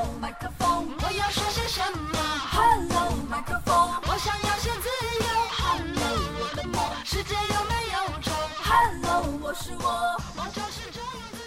[0.00, 2.18] Hello，麦克风，我要说些什么
[2.50, 3.74] ？Hello，麦克风，
[4.08, 4.88] 我想要些自
[5.20, 5.26] 由。
[5.50, 8.32] Hello，我的梦，世界有没有虫
[8.62, 11.38] ？Hello，我是我，我就是这样子。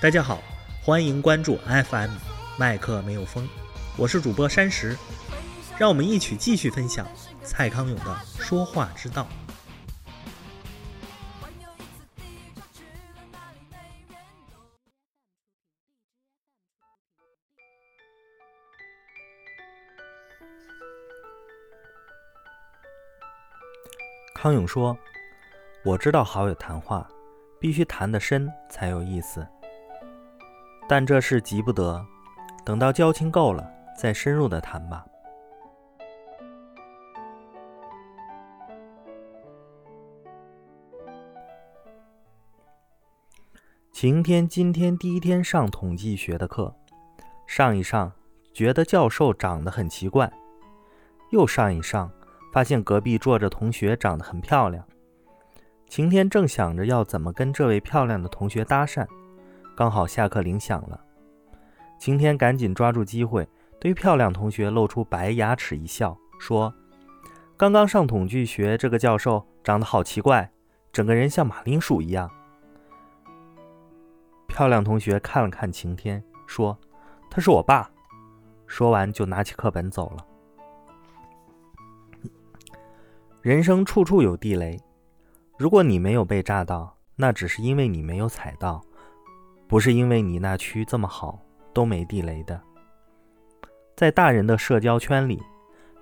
[0.00, 0.40] 大家好，
[0.82, 2.12] 欢迎关注 FM
[2.56, 3.46] 麦克没有风，
[3.98, 4.96] 我是主播山石，
[5.76, 7.06] 让我们一起继续分享
[7.42, 9.28] 蔡康永的说话之道。
[24.44, 24.94] 康永说
[25.86, 27.08] ：“我知道好友谈话
[27.58, 29.48] 必须谈得深才有意思，
[30.86, 32.04] 但这事急不得，
[32.62, 35.02] 等到交情够了再深入的谈吧。”
[43.92, 46.76] 晴天今天第一天上统计学的课，
[47.46, 48.12] 上一上
[48.52, 50.30] 觉得教授长得很奇怪，
[51.30, 52.12] 又上一上。
[52.54, 54.86] 发现隔壁坐着同学长得很漂亮，
[55.88, 59.04] 晴天正想着要怎么跟这位漂亮的同学搭讪，
[59.74, 61.00] 刚好下课铃响了。
[61.98, 63.48] 晴天赶紧抓住机会，
[63.80, 66.72] 对漂亮同学露出白牙齿一笑，说
[67.58, 70.48] ：“刚刚上统计学这个教授长得好奇怪，
[70.92, 72.30] 整个人像马铃薯一样。”
[74.46, 76.78] 漂亮同学看了看晴天，说
[77.28, 77.90] ：“他是我爸。”
[78.68, 80.24] 说完就拿起课本走了。
[83.44, 84.80] 人生处处有地雷，
[85.58, 88.82] 如果你没有被炸到，那只是因为你没有踩到，
[89.68, 91.38] 不是因为你那区这么好
[91.74, 92.58] 都没地雷的。
[93.94, 95.42] 在大人的社交圈里，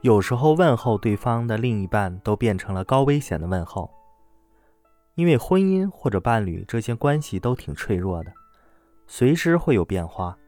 [0.02, 3.90] 有时候问候对方的另一半都变成了高危险的问候，
[5.16, 8.32] 因为婚姻或者伴侣这些关系都挺脆弱的，
[9.08, 10.38] 随时会有变化。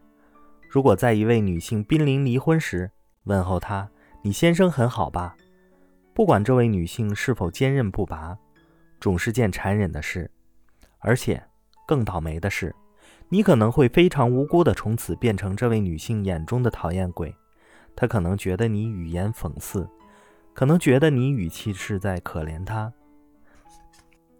[0.70, 2.89] 如果在一位女性濒临离婚时
[3.25, 3.91] 问候她
[4.23, 5.34] ：“你先生很好吧？”
[6.15, 8.39] 不管这位女性是否坚韧不拔，
[9.01, 10.30] 总是件残忍的事。
[11.01, 11.42] 而且
[11.86, 12.75] 更倒霉的是，
[13.29, 17.35] 你可能会非常无辜的从此变成这位女性眼中的讨厌鬼。
[17.97, 19.89] 她可能觉得你语言讽刺，
[20.53, 22.92] 可能觉得你语气是在可怜她，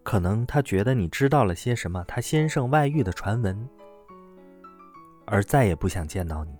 [0.01, 3.69] 可能她觉得你知道了些什么她先生外遇的传闻，
[5.25, 6.57] 而再也不想见到你。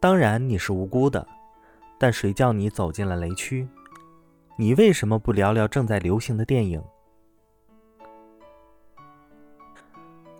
[0.00, 1.26] 当然，你是无辜的。
[1.98, 3.68] 但谁叫你走进了雷区？
[4.56, 6.82] 你为什么不聊聊正在流行的电影？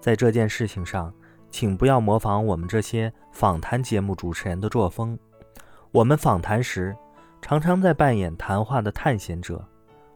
[0.01, 1.13] 在这件事情上，
[1.51, 5.19] 请不要模仿我们这些访谈节目主持人的作风。
[5.91, 6.95] 我们访谈时
[7.41, 9.67] 常常在扮演谈话的探险者，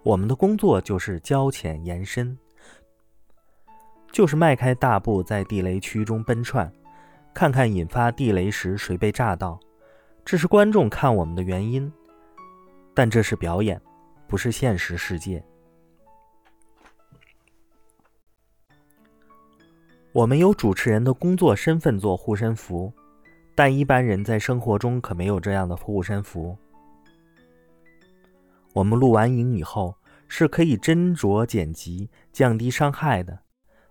[0.02, 2.36] 我们的工作就是交浅言深，
[4.12, 6.70] 就是迈开大步在地雷区中奔窜，
[7.32, 9.58] 看看引发地雷时谁被炸到。
[10.30, 11.90] 这是观众看我们的原因，
[12.92, 13.80] 但这是表演，
[14.26, 15.42] 不是现实世界。
[20.12, 22.92] 我们有主持人的工作身份做护身符，
[23.54, 26.54] 但一般人在生活中可没有这样的护身符。
[28.74, 29.96] 我们录完影以后
[30.28, 33.38] 是可以斟酌剪辑，降低伤害的，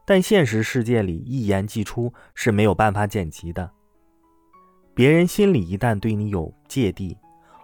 [0.06, 3.72] 但现实世界里一言既出是没有办法剪辑的。
[4.98, 7.16] 别人心里一旦对你有芥蒂，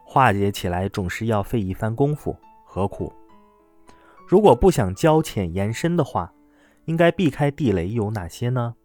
[0.05, 3.11] 化解起来总是要费一番功夫，何苦？
[4.27, 6.31] 如果不想交浅言深的话，
[6.85, 8.75] 应该避开地雷有哪些呢？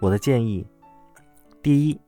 [0.00, 0.64] 我的建议：
[1.60, 2.00] 第一，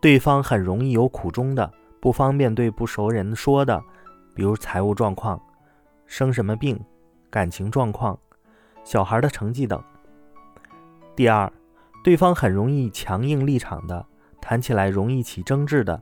[0.00, 3.80] 对方很容易有苦衷的，不方便对不熟人说的，
[4.34, 5.40] 比如财务状况、
[6.06, 6.76] 生什么病、
[7.30, 8.18] 感情状况、
[8.82, 9.80] 小孩的成绩等。
[11.14, 11.48] 第二。
[12.02, 14.06] 对方很容易强硬立场的，
[14.40, 16.00] 谈起来容易起争执的，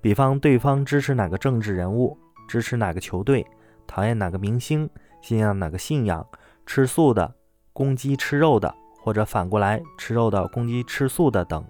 [0.00, 3.46] 比方对方支持哪个政治人物，支持哪个球队，
[3.86, 6.26] 讨厌哪个明星，信仰哪个信仰，
[6.66, 7.32] 吃素的
[7.72, 11.64] 攻击吃肉的，或者反过来吃肉的攻击吃素的等。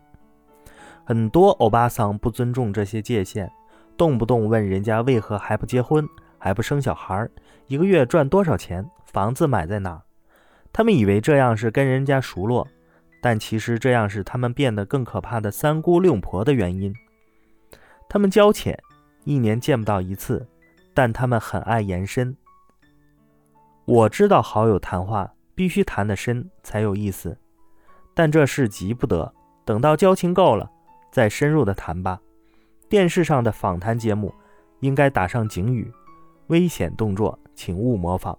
[1.05, 3.53] 很多欧巴桑不尊重这些界限，
[3.95, 6.09] 动不动问人家为何还不结婚，
[6.39, 7.29] 还不生小孩，
[7.67, 10.03] 一个月赚多少钱，房子买在哪？
[10.73, 12.67] 他们以为这样是跟人家熟络。
[13.25, 16.95] 但其实这样是他们变得更可怕的三姑六婆的原因。
[18.07, 18.79] 他们交浅，
[19.25, 20.47] 一年见不到一次，
[20.93, 22.37] 但他们很爱延伸。
[23.87, 27.35] 我知道好友谈话必须谈得深才有意思，
[28.13, 29.33] 但这事急不得，
[29.65, 30.71] 等到交情够了
[31.11, 32.21] 再深入的谈吧。
[32.91, 34.35] 电视上的访谈节目
[34.81, 35.91] 应该打上警语：
[36.49, 38.39] 危险动作，请勿模仿。